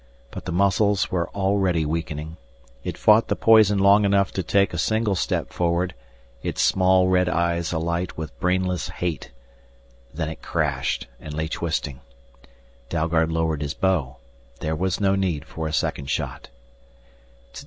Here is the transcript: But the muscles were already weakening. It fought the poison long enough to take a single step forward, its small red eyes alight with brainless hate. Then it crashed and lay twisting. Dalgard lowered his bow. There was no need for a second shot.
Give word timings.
But 0.31 0.45
the 0.45 0.51
muscles 0.51 1.11
were 1.11 1.29
already 1.29 1.85
weakening. 1.85 2.37
It 2.83 2.97
fought 2.97 3.27
the 3.27 3.35
poison 3.35 3.77
long 3.77 4.03
enough 4.03 4.31
to 4.31 4.41
take 4.41 4.73
a 4.73 4.79
single 4.79 5.13
step 5.13 5.53
forward, 5.53 5.93
its 6.41 6.63
small 6.63 7.07
red 7.07 7.29
eyes 7.29 7.71
alight 7.71 8.17
with 8.17 8.39
brainless 8.39 8.89
hate. 8.89 9.29
Then 10.11 10.27
it 10.27 10.41
crashed 10.41 11.05
and 11.19 11.35
lay 11.35 11.47
twisting. 11.49 12.01
Dalgard 12.89 13.31
lowered 13.31 13.61
his 13.61 13.75
bow. 13.75 14.17
There 14.59 14.75
was 14.75 14.99
no 14.99 15.13
need 15.13 15.45
for 15.45 15.67
a 15.67 15.71
second 15.73 16.09
shot. 16.09 16.49